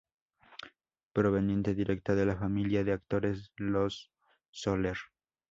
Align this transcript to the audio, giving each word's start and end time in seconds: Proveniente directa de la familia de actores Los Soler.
Proveniente 1.13 1.75
directa 1.75 2.15
de 2.15 2.25
la 2.25 2.35
familia 2.35 2.83
de 2.83 2.93
actores 2.93 3.51
Los 3.57 4.11
Soler. 4.49 4.97